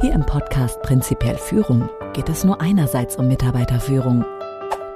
Hier 0.00 0.12
im 0.12 0.24
Podcast 0.24 0.80
Prinzipiell 0.82 1.36
Führung 1.36 1.88
geht 2.12 2.28
es 2.28 2.44
nur 2.44 2.60
einerseits 2.60 3.16
um 3.16 3.26
Mitarbeiterführung. 3.26 4.24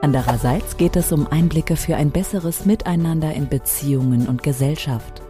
Andererseits 0.00 0.76
geht 0.76 0.94
es 0.94 1.10
um 1.10 1.26
Einblicke 1.26 1.74
für 1.74 1.96
ein 1.96 2.12
besseres 2.12 2.66
Miteinander 2.66 3.34
in 3.34 3.48
Beziehungen 3.48 4.28
und 4.28 4.44
Gesellschaft. 4.44 5.20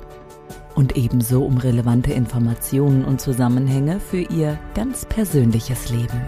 Und 0.74 0.98
ebenso 0.98 1.42
um 1.46 1.56
relevante 1.56 2.12
Informationen 2.12 3.02
und 3.02 3.22
Zusammenhänge 3.22 3.98
für 3.98 4.20
Ihr 4.20 4.58
ganz 4.74 5.06
persönliches 5.06 5.88
Leben. 5.88 6.20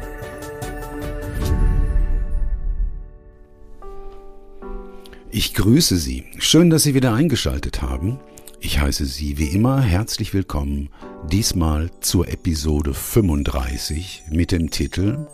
Ich 5.31 5.53
grüße 5.53 5.99
Sie. 5.99 6.25
Schön, 6.39 6.71
dass 6.71 6.85
Sie 6.85 6.95
wieder 6.95 7.13
eingeschaltet 7.13 7.83
haben. 7.83 8.21
Ich 8.61 8.81
heiße 8.81 9.05
Sie 9.05 9.37
wie 9.37 9.49
immer 9.49 9.83
herzlich 9.83 10.33
willkommen, 10.33 10.89
diesmal 11.31 11.91
zur 12.01 12.29
Episode 12.29 12.95
35 12.95 14.25
mit 14.31 14.53
dem 14.53 14.71
Titel 14.71 15.27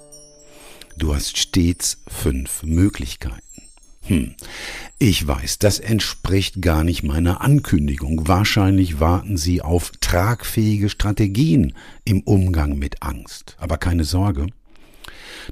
Du 0.97 1.15
hast 1.15 1.39
stets 1.39 2.03
fünf 2.09 2.63
Möglichkeiten. 2.63 3.41
Hm, 4.03 4.35
ich 4.99 5.27
weiß, 5.27 5.59
das 5.59 5.79
entspricht 5.79 6.63
gar 6.63 6.85
nicht 6.85 7.03
meiner 7.03 7.41
Ankündigung. 7.41 8.29
Wahrscheinlich 8.29 9.01
warten 9.01 9.37
Sie 9.37 9.63
auf 9.63 9.93
tragfähige 10.01 10.89
Strategien 10.89 11.75
im 12.05 12.21
Umgang 12.23 12.79
mit 12.79 13.03
Angst. 13.03 13.57
Aber 13.59 13.79
keine 13.79 14.05
Sorge. 14.05 14.47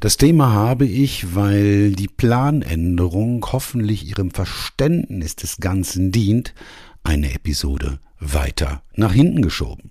Das 0.01 0.17
Thema 0.17 0.53
habe 0.53 0.87
ich, 0.87 1.35
weil 1.35 1.93
die 1.93 2.09
Planänderung 2.09 3.45
hoffentlich 3.53 4.07
Ihrem 4.07 4.31
Verständnis 4.31 5.37
des 5.37 5.59
Ganzen 5.59 6.13
dient, 6.13 6.55
eine 7.03 7.35
Episode 7.35 8.01
weiter 8.21 8.83
nach 8.95 9.13
hinten 9.13 9.43
geschoben. 9.43 9.91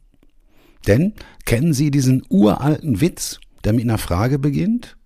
Denn 0.88 1.14
kennen 1.46 1.74
Sie 1.74 1.92
diesen 1.92 2.24
uralten 2.30 3.02
Witz, 3.02 3.40
der 3.64 3.74
mit 3.74 3.84
einer 3.84 3.98
Frage 3.98 4.40
beginnt? 4.40 4.98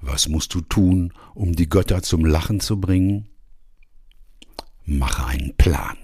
Was 0.00 0.28
musst 0.28 0.54
du 0.54 0.62
tun, 0.62 1.12
um 1.34 1.54
die 1.54 1.68
Götter 1.68 2.02
zum 2.02 2.24
Lachen 2.24 2.60
zu 2.60 2.80
bringen? 2.80 3.28
Mache 4.86 5.26
einen 5.26 5.54
Plan. 5.56 5.96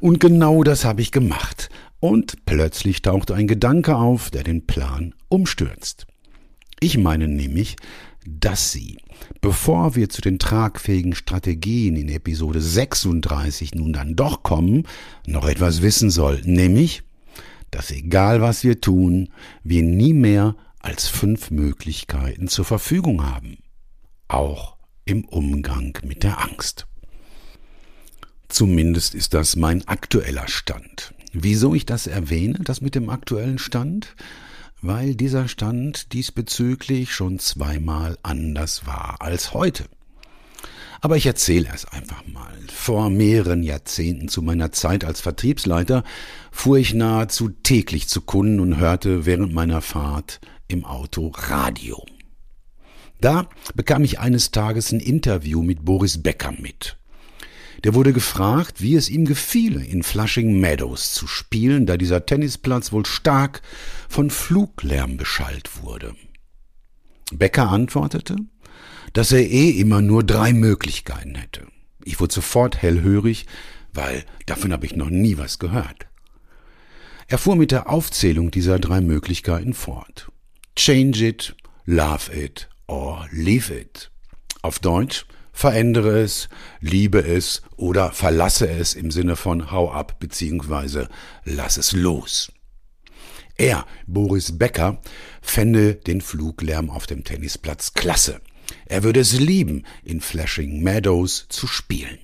Und 0.00 0.20
genau 0.20 0.62
das 0.62 0.84
habe 0.84 1.02
ich 1.02 1.12
gemacht. 1.12 1.68
Und 2.00 2.44
plötzlich 2.46 3.02
taucht 3.02 3.30
ein 3.30 3.46
Gedanke 3.46 3.96
auf, 3.96 4.30
der 4.30 4.42
den 4.42 4.66
Plan 4.66 5.14
umstürzt. 5.28 6.06
Ich 6.80 6.98
meine 6.98 7.28
nämlich, 7.28 7.76
dass 8.26 8.72
Sie, 8.72 8.98
bevor 9.40 9.94
wir 9.96 10.08
zu 10.08 10.22
den 10.22 10.38
tragfähigen 10.38 11.14
Strategien 11.14 11.96
in 11.96 12.08
Episode 12.08 12.60
36 12.60 13.74
nun 13.74 13.92
dann 13.92 14.16
doch 14.16 14.42
kommen, 14.42 14.86
noch 15.26 15.46
etwas 15.46 15.82
wissen 15.82 16.10
sollten, 16.10 16.52
nämlich, 16.52 17.02
dass 17.74 17.90
egal 17.90 18.40
was 18.40 18.64
wir 18.64 18.80
tun, 18.80 19.30
wir 19.62 19.82
nie 19.82 20.12
mehr 20.12 20.56
als 20.78 21.08
fünf 21.08 21.50
Möglichkeiten 21.50 22.48
zur 22.48 22.64
Verfügung 22.64 23.24
haben, 23.24 23.58
auch 24.28 24.76
im 25.04 25.24
Umgang 25.24 25.98
mit 26.04 26.22
der 26.22 26.42
Angst. 26.42 26.86
Zumindest 28.48 29.14
ist 29.14 29.34
das 29.34 29.56
mein 29.56 29.86
aktueller 29.88 30.48
Stand. 30.48 31.14
Wieso 31.32 31.74
ich 31.74 31.86
das 31.86 32.06
erwähne, 32.06 32.60
das 32.62 32.80
mit 32.80 32.94
dem 32.94 33.10
aktuellen 33.10 33.58
Stand? 33.58 34.14
weil 34.86 35.14
dieser 35.14 35.48
Stand 35.48 36.12
diesbezüglich 36.12 37.14
schon 37.14 37.38
zweimal 37.38 38.18
anders 38.22 38.86
war 38.86 39.22
als 39.22 39.54
heute. 39.54 39.86
Aber 41.04 41.18
ich 41.18 41.26
erzähle 41.26 41.68
es 41.74 41.84
einfach 41.84 42.26
mal. 42.26 42.54
Vor 42.72 43.10
mehreren 43.10 43.62
Jahrzehnten 43.62 44.28
zu 44.28 44.40
meiner 44.40 44.72
Zeit 44.72 45.04
als 45.04 45.20
Vertriebsleiter 45.20 46.02
fuhr 46.50 46.78
ich 46.78 46.94
nahezu 46.94 47.50
täglich 47.50 48.08
zu 48.08 48.22
Kunden 48.22 48.58
und 48.58 48.78
hörte 48.78 49.26
während 49.26 49.52
meiner 49.52 49.82
Fahrt 49.82 50.40
im 50.66 50.86
Auto 50.86 51.30
Radio. 51.34 52.06
Da 53.20 53.50
bekam 53.74 54.02
ich 54.02 54.18
eines 54.18 54.50
Tages 54.50 54.92
ein 54.92 55.00
Interview 55.00 55.62
mit 55.62 55.84
Boris 55.84 56.22
Becker 56.22 56.54
mit. 56.58 56.96
Der 57.84 57.92
wurde 57.92 58.14
gefragt, 58.14 58.80
wie 58.80 58.94
es 58.94 59.10
ihm 59.10 59.26
gefiele, 59.26 59.84
in 59.84 60.02
Flushing 60.02 60.58
Meadows 60.58 61.12
zu 61.12 61.26
spielen, 61.26 61.84
da 61.84 61.98
dieser 61.98 62.24
Tennisplatz 62.24 62.92
wohl 62.92 63.04
stark 63.04 63.60
von 64.08 64.30
Fluglärm 64.30 65.18
beschallt 65.18 65.82
wurde. 65.82 66.14
Becker 67.30 67.68
antwortete, 67.68 68.36
dass 69.14 69.32
er 69.32 69.40
eh 69.40 69.70
immer 69.70 70.02
nur 70.02 70.22
drei 70.22 70.52
Möglichkeiten 70.52 71.36
hätte. 71.36 71.66
Ich 72.04 72.20
wurde 72.20 72.34
sofort 72.34 72.82
hellhörig, 72.82 73.46
weil 73.94 74.24
davon 74.44 74.72
habe 74.72 74.84
ich 74.84 74.96
noch 74.96 75.08
nie 75.08 75.38
was 75.38 75.58
gehört. 75.58 76.06
Er 77.28 77.38
fuhr 77.38 77.56
mit 77.56 77.70
der 77.70 77.88
Aufzählung 77.88 78.50
dieser 78.50 78.78
drei 78.78 79.00
Möglichkeiten 79.00 79.72
fort. 79.72 80.30
Change 80.76 81.26
it, 81.26 81.56
love 81.86 82.30
it 82.34 82.68
or 82.86 83.26
leave 83.30 83.72
it. 83.72 84.10
Auf 84.60 84.78
Deutsch, 84.80 85.24
verändere 85.52 86.18
es, 86.18 86.48
liebe 86.80 87.20
es 87.20 87.62
oder 87.76 88.10
verlasse 88.12 88.68
es 88.68 88.94
im 88.94 89.10
Sinne 89.10 89.36
von 89.36 89.70
hau 89.70 89.90
ab 89.90 90.18
bzw. 90.18 91.06
lass 91.44 91.76
es 91.76 91.92
los. 91.92 92.52
Er, 93.56 93.86
Boris 94.08 94.58
Becker, 94.58 95.00
fände 95.40 95.94
den 95.94 96.20
Fluglärm 96.20 96.90
auf 96.90 97.06
dem 97.06 97.22
Tennisplatz 97.22 97.94
klasse. 97.94 98.40
Er 98.86 99.02
würde 99.02 99.20
es 99.20 99.38
lieben, 99.38 99.84
in 100.02 100.20
Flashing 100.20 100.82
Meadows 100.82 101.46
zu 101.48 101.66
spielen. 101.66 102.18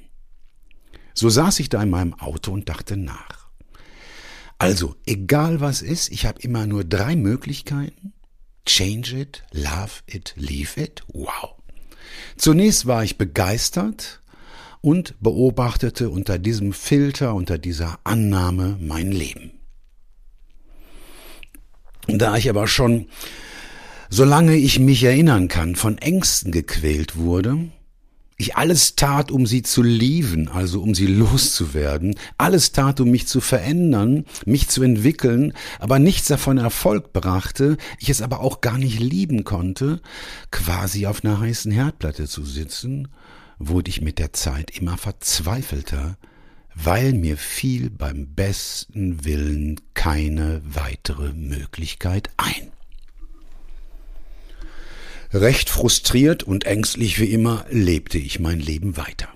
So 1.15 1.29
saß 1.29 1.61
ich 1.61 1.69
da 1.69 1.83
in 1.83 1.91
meinem 1.91 2.15
Auto 2.15 2.53
und 2.53 2.69
dachte 2.69 2.97
nach. 2.97 3.49
Also, 4.59 4.95
egal 5.07 5.61
was 5.61 5.83
ist, 5.83 6.13
ich 6.13 6.27
habe 6.27 6.41
immer 6.43 6.67
nur 6.67 6.85
drei 6.85 7.17
Möglichkeiten. 7.17 8.13
Change 8.67 9.19
it, 9.19 9.43
love 9.53 10.03
it, 10.07 10.35
leave 10.37 10.81
it. 10.81 11.03
Wow. 11.13 11.57
Zunächst 12.37 12.87
war 12.87 13.03
ich 13.03 13.17
begeistert 13.17 14.21
und 14.81 15.15
beobachtete 15.21 16.11
unter 16.11 16.39
diesem 16.39 16.73
Filter, 16.73 17.35
unter 17.35 17.59
dieser 17.59 17.99
Annahme 18.05 18.79
mein 18.81 19.13
Leben. 19.13 19.53
Da 22.07 22.37
ich 22.37 22.49
aber 22.49 22.67
schon, 22.67 23.09
solange 24.11 24.57
ich 24.57 24.79
mich 24.79 25.05
erinnern 25.05 25.49
kann, 25.49 25.77
von 25.77 25.97
Ängsten 25.99 26.53
gequält 26.53 27.17
wurde, 27.17 27.71
ich 28.37 28.57
alles 28.57 28.97
tat, 28.97 29.31
um 29.31 29.47
sie 29.47 29.63
zu 29.63 29.83
lieben, 29.83 30.49
also 30.49 30.83
um 30.83 30.95
sie 30.95 31.07
loszuwerden, 31.07 32.15
alles 32.39 32.73
tat, 32.73 32.99
um 33.01 33.11
mich 33.11 33.29
zu 33.29 33.41
verändern, 33.41 34.25
mich 34.47 34.69
zu 34.69 34.83
entwickeln, 34.83 35.53
aber 35.79 35.99
nichts 35.99 36.29
davon 36.29 36.57
Erfolg 36.57 37.13
brachte, 37.13 37.77
ich 37.99 38.09
es 38.09 38.23
aber 38.23 38.41
auch 38.41 38.63
gar 38.63 38.79
nicht 38.79 38.99
lieben 38.99 39.45
konnte, 39.45 40.01
quasi 40.51 41.07
auf 41.07 41.23
einer 41.23 41.39
heißen 41.39 41.71
Herdplatte 41.71 42.27
zu 42.27 42.45
sitzen, 42.45 43.09
wurde 43.59 43.91
ich 43.91 44.01
mit 44.01 44.19
der 44.19 44.33
Zeit 44.33 44.71
immer 44.71 44.97
verzweifelter, 44.97 46.17
weil 46.75 47.13
mir 47.13 47.37
fiel 47.37 47.91
beim 47.91 48.35
besten 48.35 49.25
Willen 49.27 49.81
keine 49.93 50.63
weitere 50.65 51.35
Möglichkeit 51.35 52.31
ein. 52.39 52.73
Recht 55.33 55.71
frustriert 55.71 56.43
und 56.43 56.65
ängstlich 56.65 57.21
wie 57.21 57.31
immer 57.31 57.65
lebte 57.71 58.19
ich 58.19 58.41
mein 58.41 58.59
Leben 58.59 58.97
weiter. 58.97 59.29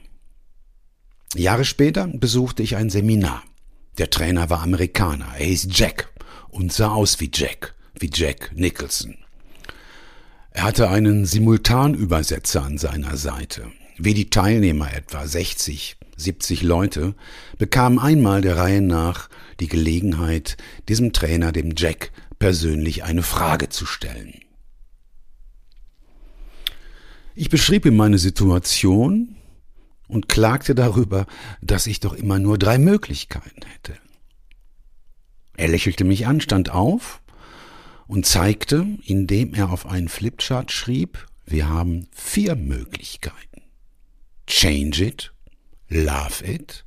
Jahre 1.37 1.65
später 1.65 2.09
besuchte 2.09 2.65
ich 2.65 2.75
ein 2.75 2.91
Seminar. 2.91 3.45
Der 3.99 4.11
Trainer 4.11 4.51
war 4.51 4.63
Amerikaner, 4.63 5.29
er 5.39 5.47
hieß 5.47 5.69
Jack 5.71 6.13
und 6.49 6.73
sah 6.73 6.89
aus 6.89 7.21
wie 7.21 7.31
Jack, 7.33 7.75
wie 7.97 8.11
Jack 8.13 8.51
Nicholson. 8.57 9.17
Er 10.51 10.65
hatte 10.65 10.89
einen 10.89 11.27
Simultanübersetzer 11.27 12.63
an 12.63 12.77
seiner 12.79 13.17
Seite. 13.17 13.71
Wie 13.97 14.15
die 14.15 14.31
Teilnehmer, 14.31 14.93
etwa 14.93 15.25
60, 15.27 15.97
70 16.17 16.63
Leute, 16.63 17.15
bekamen 17.59 18.01
einmal 18.01 18.41
der 18.41 18.57
Reihe 18.57 18.83
nach 18.83 19.29
die 19.61 19.69
Gelegenheit, 19.69 20.57
diesem 20.89 21.13
Trainer, 21.13 21.53
dem 21.53 21.75
Jack, 21.77 22.11
persönlich 22.41 23.05
eine 23.05 23.23
Frage 23.23 23.69
zu 23.69 23.87
stellen. 23.87 24.35
Ich 27.35 27.51
beschrieb 27.51 27.85
ihm 27.85 27.97
meine 27.97 28.19
Situation 28.19 29.37
und 30.07 30.29
klagte 30.29 30.75
darüber, 30.75 31.27
dass 31.61 31.89
ich 31.89 31.99
doch 31.99 32.13
immer 32.13 32.39
nur 32.39 32.59
drei 32.59 32.79
Möglichkeiten 32.79 33.67
hätte. 33.67 33.95
Er 35.57 35.69
lächelte 35.69 36.05
mich 36.05 36.27
an, 36.27 36.41
stand 36.41 36.71
auf 36.71 37.23
und 38.07 38.27
zeigte, 38.27 38.87
indem 39.05 39.55
er 39.55 39.71
auf 39.71 39.87
einen 39.87 40.09
Flipchart 40.09 40.71
schrieb, 40.71 41.27
wir 41.47 41.69
haben 41.69 42.07
vier 42.13 42.55
Möglichkeiten. 42.55 43.63
Change 44.47 45.05
it, 45.05 45.33
love 45.89 46.45
it, 46.45 46.85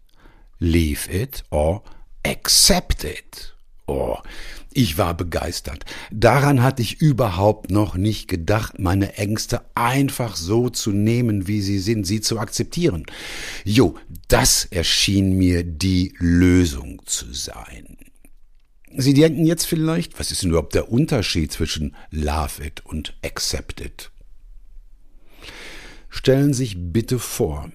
leave 0.60 1.12
it 1.12 1.44
or 1.50 1.84
accept 2.26 3.04
it. 3.04 3.57
Oh, 3.88 4.18
ich 4.74 4.98
war 4.98 5.16
begeistert. 5.16 5.86
Daran 6.12 6.62
hatte 6.62 6.82
ich 6.82 7.02
überhaupt 7.02 7.72
noch 7.72 7.96
nicht 7.96 8.28
gedacht, 8.28 8.80
meine 8.80 9.16
Ängste 9.16 9.62
einfach 9.76 10.36
so 10.36 10.70
zu 10.70 10.92
nehmen, 10.92 11.48
wie 11.48 11.62
sie 11.62 11.80
sind, 11.80 12.06
sie 12.06 12.22
zu 12.22 12.38
akzeptieren. 12.38 13.06
Jo, 13.64 13.96
das 14.28 14.66
erschien 14.66 15.38
mir 15.38 15.64
die 15.64 16.14
Lösung 16.20 17.02
zu 17.06 17.34
sein. 17.34 17.98
Sie 18.96 19.14
denken 19.14 19.46
jetzt 19.46 19.66
vielleicht, 19.66 20.20
was 20.20 20.32
ist 20.32 20.44
denn 20.44 20.50
überhaupt 20.50 20.76
der 20.76 20.92
Unterschied 20.92 21.52
zwischen 21.52 21.96
Love 22.12 22.66
It 22.66 22.86
und 22.86 23.18
Accept 23.24 23.80
It? 23.80 24.12
Stellen 26.10 26.54
Sie 26.54 26.66
sich 26.66 26.76
bitte 26.78 27.20
vor, 27.20 27.72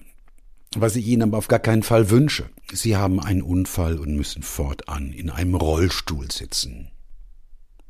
was 0.79 0.95
ich 0.95 1.07
Ihnen 1.07 1.23
aber 1.23 1.37
auf 1.37 1.47
gar 1.47 1.59
keinen 1.59 1.83
Fall 1.83 2.09
wünsche. 2.09 2.49
Sie 2.71 2.95
haben 2.95 3.19
einen 3.19 3.41
Unfall 3.41 3.97
und 3.97 4.15
müssen 4.15 4.43
fortan 4.43 5.11
in 5.11 5.29
einem 5.29 5.55
Rollstuhl 5.55 6.31
sitzen. 6.31 6.89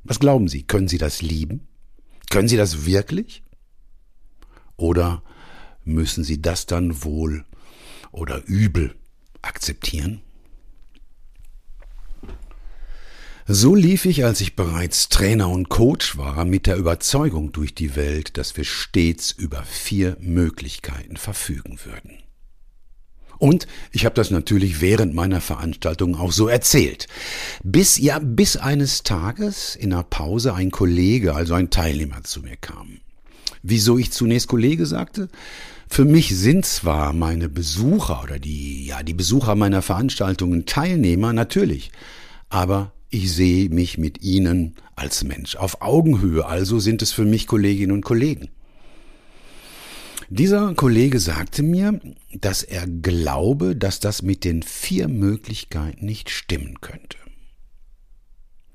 Was 0.03 0.19
glauben 0.19 0.47
Sie, 0.47 0.63
können 0.63 0.87
Sie 0.87 0.97
das 0.97 1.21
lieben? 1.21 1.67
Können 2.29 2.47
Sie 2.47 2.57
das 2.57 2.85
wirklich? 2.85 3.43
Oder 4.75 5.23
müssen 5.83 6.23
Sie 6.23 6.41
das 6.41 6.65
dann 6.65 7.03
wohl 7.03 7.45
oder 8.11 8.43
übel 8.45 8.95
akzeptieren? 9.41 10.21
So 13.45 13.75
lief 13.75 14.05
ich, 14.05 14.23
als 14.23 14.39
ich 14.39 14.55
bereits 14.55 15.09
Trainer 15.09 15.49
und 15.49 15.67
Coach 15.67 16.17
war, 16.17 16.45
mit 16.45 16.65
der 16.65 16.77
Überzeugung 16.77 17.51
durch 17.51 17.75
die 17.75 17.97
Welt, 17.97 18.37
dass 18.37 18.55
wir 18.55 18.63
stets 18.63 19.31
über 19.31 19.63
vier 19.63 20.15
Möglichkeiten 20.21 21.17
verfügen 21.17 21.77
würden. 21.83 22.22
Und 23.43 23.67
ich 23.91 24.05
habe 24.05 24.15
das 24.15 24.31
natürlich 24.31 24.79
während 24.79 25.13
meiner 25.13 25.41
Veranstaltung 25.41 26.15
auch 26.15 26.31
so 26.31 26.47
erzählt. 26.47 27.07
Bis 27.61 27.97
ja, 27.97 28.19
bis 28.19 28.55
eines 28.55 29.03
Tages 29.03 29.75
in 29.75 29.91
einer 29.91 30.03
Pause 30.03 30.53
ein 30.53 30.71
Kollege, 30.71 31.35
also 31.35 31.53
ein 31.53 31.69
Teilnehmer 31.69 32.23
zu 32.23 32.39
mir 32.39 32.55
kam. 32.55 32.99
Wieso 33.61 33.97
ich 33.97 34.13
zunächst 34.13 34.47
Kollege 34.47 34.85
sagte? 34.85 35.27
Für 35.89 36.05
mich 36.05 36.33
sind 36.37 36.65
zwar 36.65 37.11
meine 37.11 37.49
Besucher 37.49 38.23
oder 38.23 38.39
die, 38.39 38.85
ja, 38.85 39.03
die 39.03 39.13
Besucher 39.13 39.55
meiner 39.55 39.81
Veranstaltungen 39.81 40.65
Teilnehmer, 40.65 41.33
natürlich. 41.33 41.91
Aber 42.47 42.93
ich 43.09 43.29
sehe 43.33 43.67
mich 43.67 43.97
mit 43.97 44.23
ihnen 44.23 44.75
als 44.95 45.25
Mensch 45.25 45.57
auf 45.57 45.81
Augenhöhe, 45.81 46.45
also 46.45 46.79
sind 46.79 47.01
es 47.01 47.11
für 47.11 47.25
mich 47.25 47.47
Kolleginnen 47.47 47.91
und 47.91 48.05
Kollegen. 48.05 48.51
Dieser 50.35 50.73
Kollege 50.73 51.19
sagte 51.19 51.61
mir, 51.61 51.99
dass 52.33 52.63
er 52.63 52.87
glaube, 52.87 53.75
dass 53.75 53.99
das 53.99 54.23
mit 54.23 54.43
den 54.43 54.63
vier 54.63 55.07
Möglichkeiten 55.07 56.07
nicht 56.07 56.31
stimmen 56.31 56.81
könnte. 56.81 57.19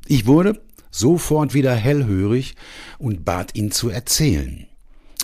Ich 0.07 0.27
wurde 0.27 0.63
sofort 0.93 1.55
wieder 1.55 1.75
hellhörig 1.75 2.55
und 3.01 3.25
bat 3.25 3.57
ihn 3.57 3.73
zu 3.73 3.89
erzählen. 3.89 4.69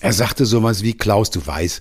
Er 0.00 0.12
sagte 0.12 0.44
sowas 0.44 0.82
wie, 0.82 0.92
Klaus, 0.94 1.30
du 1.30 1.46
weißt, 1.46 1.80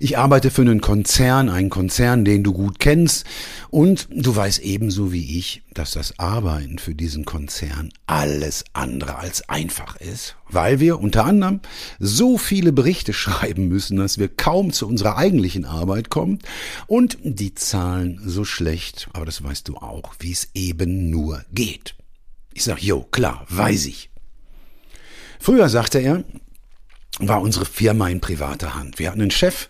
ich 0.00 0.18
arbeite 0.18 0.50
für 0.50 0.62
einen 0.62 0.80
Konzern, 0.80 1.48
einen 1.48 1.70
Konzern, 1.70 2.24
den 2.24 2.42
du 2.42 2.52
gut 2.52 2.80
kennst, 2.80 3.24
und 3.70 4.08
du 4.10 4.34
weißt 4.34 4.60
ebenso 4.60 5.12
wie 5.12 5.38
ich, 5.38 5.62
dass 5.72 5.92
das 5.92 6.18
Arbeiten 6.18 6.78
für 6.78 6.94
diesen 6.94 7.24
Konzern 7.24 7.92
alles 8.06 8.64
andere 8.72 9.16
als 9.16 9.48
einfach 9.48 9.96
ist, 9.96 10.34
weil 10.48 10.80
wir 10.80 10.98
unter 10.98 11.24
anderem 11.24 11.60
so 12.00 12.36
viele 12.36 12.72
Berichte 12.72 13.12
schreiben 13.12 13.68
müssen, 13.68 13.96
dass 13.98 14.18
wir 14.18 14.28
kaum 14.28 14.72
zu 14.72 14.88
unserer 14.88 15.16
eigentlichen 15.16 15.64
Arbeit 15.64 16.10
kommen 16.10 16.40
und 16.86 17.18
die 17.22 17.54
Zahlen 17.54 18.20
so 18.24 18.44
schlecht, 18.44 19.08
aber 19.12 19.26
das 19.26 19.44
weißt 19.44 19.68
du 19.68 19.76
auch, 19.76 20.14
wie 20.18 20.32
es 20.32 20.48
eben 20.54 21.10
nur 21.10 21.44
geht. 21.52 21.94
Ich 22.54 22.64
sag, 22.64 22.82
jo, 22.82 23.02
klar, 23.02 23.46
weiß 23.48 23.86
ich. 23.86 24.10
Früher 25.38 25.68
sagte 25.68 25.98
er, 25.98 26.24
war 27.18 27.42
unsere 27.42 27.66
Firma 27.66 28.08
in 28.08 28.20
privater 28.20 28.74
Hand. 28.74 28.98
Wir 28.98 29.10
hatten 29.10 29.20
einen 29.20 29.30
Chef, 29.30 29.68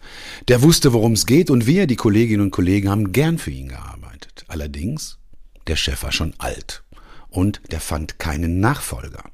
der 0.49 0.63
wusste, 0.63 0.93
worum 0.93 1.13
es 1.13 1.27
geht, 1.27 1.51
und 1.51 1.67
wir, 1.67 1.87
die 1.87 1.97
Kolleginnen 1.97 2.43
und 2.43 2.51
Kollegen, 2.51 2.89
haben 2.89 3.13
gern 3.13 3.39
für 3.39 3.51
ihn 3.51 3.69
gearbeitet. 3.69 4.45
Allerdings, 4.49 5.19
der 5.67 5.77
Chef 5.77 6.03
war 6.03 6.13
schon 6.13 6.35
alt 6.39 6.83
und 7.31 7.61
der 7.71 7.81
fand 7.81 8.19
keinen 8.19 8.61
Nachfolger. 8.61 9.25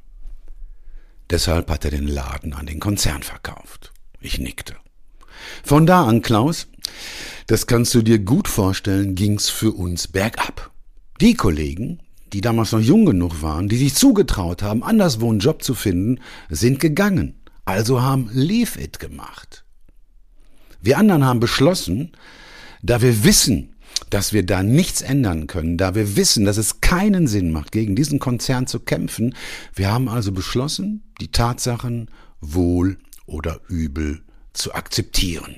Deshalb 1.31 1.71
hat 1.71 1.85
er 1.85 1.91
den 1.91 2.07
Laden 2.07 2.55
an 2.55 2.67
den 2.67 2.81
Konzern 2.81 3.23
verkauft. 3.23 3.93
Ich 4.21 4.39
nickte. 4.39 4.77
Von 5.63 5.87
da 5.87 6.07
an, 6.07 6.23
Klaus, 6.23 6.69
das 7.47 7.67
kannst 7.67 7.95
du 7.95 8.03
dir 8.03 8.19
gut 8.19 8.49
vorstellen, 8.49 9.15
ging's 9.15 9.51
für 9.51 9.73
uns 9.73 10.09
bergab. 10.09 10.71
Die 11.21 11.35
Kollegen, 11.35 12.01
die 12.33 12.41
damals 12.41 12.73
noch 12.73 12.81
jung 12.81 13.05
genug 13.05 13.43
waren, 13.43 13.69
die 13.69 13.77
sich 13.77 13.95
zugetraut 13.95 14.63
haben, 14.63 14.83
anderswo 14.83 15.31
einen 15.31 15.41
Job 15.41 15.63
zu 15.63 15.75
finden, 15.75 16.21
sind 16.49 16.81
gegangen. 16.81 17.35
Also 17.69 18.01
haben 18.01 18.31
Leave 18.33 18.81
It 18.81 18.99
gemacht. 18.99 19.63
Wir 20.81 20.97
anderen 20.97 21.23
haben 21.23 21.39
beschlossen, 21.39 22.13
da 22.81 23.03
wir 23.03 23.25
wissen, 23.25 23.77
dass 24.09 24.33
wir 24.33 24.43
da 24.47 24.63
nichts 24.63 25.03
ändern 25.03 25.49
können, 25.49 25.77
da 25.77 25.95
wir 25.95 26.17
wissen, 26.17 26.47
dass 26.47 26.57
es 26.57 26.81
keinen 26.81 27.27
Sinn 27.27 27.53
macht, 27.53 27.71
gegen 27.71 27.95
diesen 27.95 28.21
Konzern 28.21 28.67
zu 28.67 28.81
kämpfen, 28.81 29.35
wir 29.75 29.93
haben 29.93 30.09
also 30.09 30.33
beschlossen, 30.33 31.03
die 31.21 31.31
Tatsachen 31.31 32.11
wohl 32.41 32.97
oder 33.27 33.61
übel 33.69 34.23
zu 34.55 34.73
akzeptieren. 34.73 35.57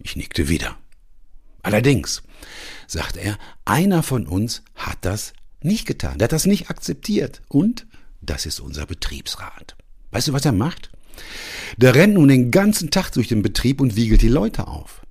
Ich 0.00 0.16
nickte 0.16 0.48
wieder. 0.48 0.78
Allerdings, 1.62 2.22
sagt 2.86 3.18
er, 3.18 3.36
einer 3.66 4.02
von 4.02 4.26
uns 4.26 4.62
hat 4.74 4.96
das 5.02 5.34
nicht 5.60 5.84
getan, 5.84 6.16
der 6.16 6.24
hat 6.24 6.32
das 6.32 6.46
nicht 6.46 6.70
akzeptiert 6.70 7.42
und 7.48 7.86
das 8.22 8.46
ist 8.46 8.60
unser 8.60 8.86
Betriebsrat. 8.86 9.76
Weißt 10.14 10.28
du, 10.28 10.32
was 10.32 10.44
er 10.44 10.52
macht? 10.52 10.92
Der 11.76 11.96
rennt 11.96 12.14
nun 12.14 12.28
den 12.28 12.52
ganzen 12.52 12.92
Tag 12.92 13.10
durch 13.10 13.26
den 13.26 13.42
Betrieb 13.42 13.80
und 13.80 13.96
wiegelt 13.96 14.22
die 14.22 14.28
Leute 14.28 14.68
auf. 14.68 15.04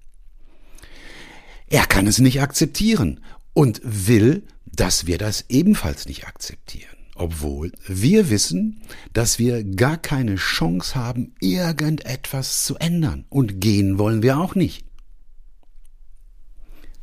Er 1.67 1.85
kann 1.85 2.07
es 2.07 2.19
nicht 2.19 2.41
akzeptieren 2.41 3.19
und 3.51 3.81
will, 3.83 4.43
dass 4.65 5.05
wir 5.05 5.17
das 5.17 5.43
ebenfalls 5.49 6.05
nicht 6.05 6.25
akzeptieren. 6.25 6.95
Obwohl 7.15 7.73
wir 7.85 8.29
wissen, 8.29 8.81
dass 9.11 9.39
wir 9.39 9.65
gar 9.65 9.97
keine 9.97 10.35
Chance 10.35 10.95
haben, 10.95 11.35
irgendetwas 11.41 12.63
zu 12.63 12.77
ändern. 12.77 13.25
Und 13.27 13.59
gehen 13.59 13.97
wollen 13.97 14.23
wir 14.23 14.37
auch 14.37 14.55
nicht. 14.55 14.85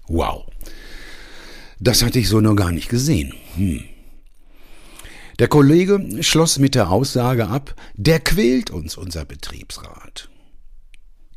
Wow. 0.08 0.46
Das 1.78 2.02
hatte 2.02 2.18
ich 2.18 2.30
so 2.30 2.40
noch 2.40 2.56
gar 2.56 2.72
nicht 2.72 2.88
gesehen. 2.88 3.34
Hm. 3.56 3.84
Der 5.40 5.48
Kollege 5.48 6.22
schloss 6.22 6.58
mit 6.58 6.74
der 6.74 6.90
Aussage 6.90 7.48
ab, 7.48 7.74
der 7.94 8.20
quält 8.20 8.68
uns, 8.68 8.98
unser 8.98 9.24
Betriebsrat. 9.24 10.28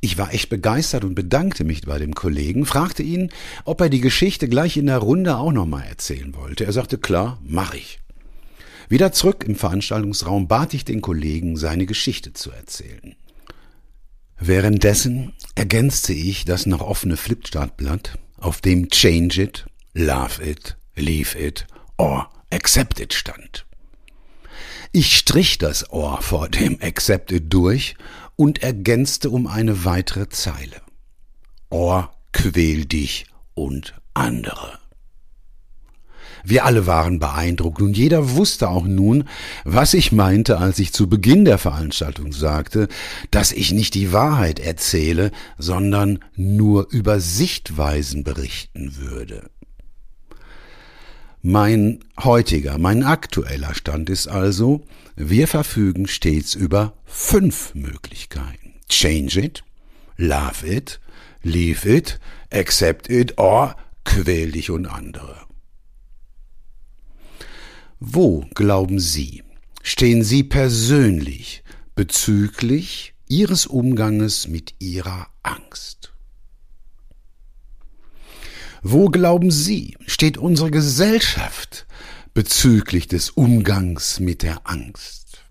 Ich 0.02 0.18
war 0.18 0.34
echt 0.34 0.50
begeistert 0.50 1.06
und 1.06 1.16
bedankte 1.16 1.64
mich 1.64 1.84
bei 1.84 2.00
dem 2.00 2.14
Kollegen, 2.14 2.66
fragte 2.66 3.02
ihn, 3.02 3.32
ob 3.64 3.80
er 3.80 3.88
die 3.88 4.02
Geschichte 4.02 4.50
gleich 4.50 4.76
in 4.76 4.88
der 4.88 4.98
Runde 4.98 5.38
auch 5.38 5.54
nochmal 5.54 5.86
erzählen 5.88 6.36
wollte. 6.36 6.66
Er 6.66 6.74
sagte, 6.74 6.98
klar, 6.98 7.40
mach 7.46 7.74
ich. 7.76 8.02
Wieder 8.90 9.14
zurück 9.14 9.46
im 9.48 9.56
Veranstaltungsraum 9.56 10.50
bat 10.50 10.74
ich 10.74 10.84
den 10.84 11.00
Kollegen, 11.00 11.56
seine 11.56 11.86
Geschichte 11.86 12.34
zu 12.34 12.52
erzählen. 12.52 13.16
Währenddessen 14.38 15.32
ergänzte 15.56 16.12
ich 16.12 16.44
das 16.44 16.66
noch 16.66 16.82
offene 16.82 17.16
Flipchartblatt, 17.16 18.20
auf 18.36 18.60
dem 18.60 18.90
Change 18.90 19.44
it, 19.44 19.66
Love 19.94 20.44
it, 20.44 20.76
Leave 20.98 21.40
it 21.40 21.66
or 21.98 22.30
Accept 22.52 23.00
it 23.00 23.14
stand. 23.14 23.66
Ich 24.96 25.18
strich 25.18 25.58
das 25.58 25.90
Ohr 25.90 26.22
vor 26.22 26.50
dem 26.50 26.78
Accepted 26.80 27.52
durch 27.52 27.96
und 28.36 28.62
ergänzte 28.62 29.32
um 29.32 29.48
eine 29.48 29.86
weitere 29.86 30.30
Zeile. 30.30 30.84
Ohr, 31.72 32.14
quäl 32.32 32.86
dich 32.86 33.26
und 33.56 33.96
andere. 34.14 34.78
Wir 36.44 36.66
alle 36.66 36.86
waren 36.86 37.18
beeindruckt 37.18 37.82
und 37.82 37.98
jeder 37.98 38.36
wusste 38.36 38.70
auch 38.70 38.86
nun, 38.86 39.24
was 39.64 39.96
ich 39.96 40.12
meinte, 40.12 40.60
als 40.60 40.78
ich 40.78 40.94
zu 40.94 41.10
Beginn 41.10 41.44
der 41.44 41.58
Veranstaltung 41.58 42.32
sagte, 42.32 42.88
dass 43.32 43.52
ich 43.52 43.72
nicht 43.72 43.96
die 43.96 44.14
Wahrheit 44.14 44.60
erzähle, 44.60 45.32
sondern 45.58 46.20
nur 46.36 46.92
über 46.92 47.20
Sichtweisen 47.20 48.24
berichten 48.24 48.96
würde. 48.98 49.50
Mein 51.46 52.00
heutiger, 52.22 52.78
mein 52.78 53.04
aktueller 53.04 53.76
Stand 53.76 54.10
ist 54.10 54.30
also, 54.30 54.88
wir 55.18 55.50
verfügen 55.50 56.08
stets 56.08 56.56
über 56.56 56.94
fünf 57.04 57.76
Möglichkeiten. 57.76 58.76
Change 58.88 59.42
it, 59.42 59.64
love 60.16 60.66
it, 60.66 61.02
leave 61.42 61.86
it, 61.86 62.22
accept 62.50 63.10
it 63.10 63.38
or 63.38 63.76
quäl 64.06 64.54
dich 64.54 64.70
und 64.70 64.86
andere. 64.86 65.36
Wo, 68.00 68.46
glauben 68.56 69.02
Sie, 69.02 69.44
stehen 69.82 70.24
Sie 70.24 70.44
persönlich 70.44 71.62
bezüglich 71.94 73.16
Ihres 73.28 73.66
Umganges 73.66 74.48
mit 74.48 74.76
Ihrer 74.80 75.28
Angst? 75.42 76.13
Wo 78.86 79.06
glauben 79.06 79.50
Sie, 79.50 79.96
steht 80.06 80.38
unsere 80.38 80.70
Gesellschaft 80.70 81.88
bezüglich 82.34 83.08
des 83.08 83.30
Umgangs 83.30 84.20
mit 84.20 84.44
der 84.44 84.70
Angst? 84.70 85.42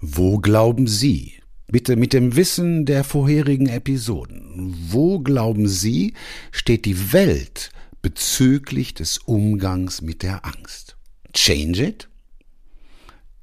Wo 0.00 0.38
glauben 0.38 0.88
Sie, 0.88 1.34
bitte 1.68 1.94
mit 1.94 2.12
dem 2.12 2.34
Wissen 2.34 2.84
der 2.84 3.04
vorherigen 3.04 3.68
Episoden, 3.68 4.74
wo 4.88 5.20
glauben 5.20 5.68
Sie, 5.68 6.14
steht 6.50 6.84
die 6.84 7.12
Welt 7.12 7.70
bezüglich 8.02 8.92
des 8.92 9.18
Umgangs 9.18 10.02
mit 10.02 10.24
der 10.24 10.44
Angst. 10.44 10.96
Change 11.32 11.84
it? 11.84 12.08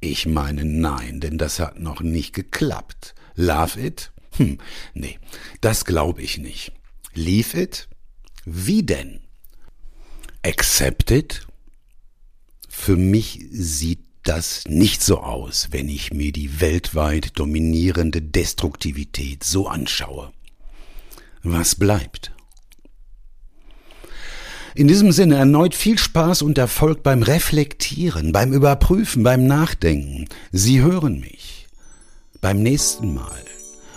Ich 0.02 0.26
meine 0.26 0.66
nein, 0.66 1.22
denn 1.22 1.38
das 1.38 1.60
hat 1.60 1.80
noch 1.80 2.02
nicht 2.02 2.34
geklappt. 2.34 3.16
Love 3.36 3.80
it? 3.80 4.12
Hm, 4.36 4.58
nee, 4.94 5.18
das 5.62 5.86
glaube 5.86 6.22
ich 6.22 6.38
nicht. 6.38 6.74
Leave 7.18 7.60
it? 7.60 7.88
Wie 8.46 8.84
denn? 8.84 9.22
Accept 10.44 11.10
it? 11.10 11.48
Für 12.70 12.96
mich 12.96 13.44
sieht 13.50 14.06
das 14.22 14.66
nicht 14.68 15.02
so 15.02 15.22
aus, 15.22 15.70
wenn 15.72 15.90
ich 15.90 16.14
mir 16.14 16.32
die 16.32 16.62
weltweit 16.62 17.32
dominierende 17.40 18.22
Destruktivität 18.22 19.44
so 19.44 19.68
anschaue. 19.68 20.32
Was 21.42 21.74
bleibt? 21.74 22.34
In 24.76 24.88
diesem 24.88 25.12
Sinne 25.12 25.38
erneut 25.38 25.74
viel 25.74 25.98
Spaß 25.98 26.44
und 26.44 26.60
Erfolg 26.60 27.02
beim 27.02 27.24
Reflektieren, 27.24 28.32
beim 28.32 28.54
Überprüfen, 28.54 29.24
beim 29.24 29.48
Nachdenken. 29.48 30.30
Sie 30.52 30.82
hören 30.82 31.20
mich 31.20 31.66
beim 32.42 32.62
nächsten 32.62 33.16
Mal. 33.16 33.44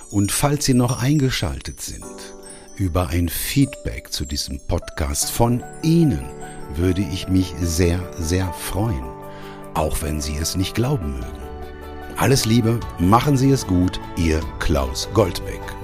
Und 0.09 0.33
falls 0.33 0.65
Sie 0.65 0.75
noch 0.75 1.03
eingeschaltet 1.03 1.83
sind, 1.83 2.07
über 2.81 3.09
ein 3.09 3.29
Feedback 3.29 4.11
zu 4.11 4.25
diesem 4.25 4.59
Podcast 4.59 5.31
von 5.31 5.63
Ihnen 5.83 6.25
würde 6.77 7.03
ich 7.03 7.29
mich 7.29 7.55
sehr, 7.61 8.01
sehr 8.19 8.51
freuen, 8.55 9.05
auch 9.75 10.01
wenn 10.01 10.23
Sie 10.23 10.35
es 10.37 10.57
nicht 10.57 10.75
glauben 10.75 11.13
mögen. 11.13 11.43
Alles 12.17 12.47
Liebe, 12.47 12.81
machen 12.99 13.37
Sie 13.37 13.51
es 13.51 13.67
gut, 13.67 14.01
Ihr 14.17 14.41
Klaus 14.61 15.11
Goldbeck. 15.13 15.80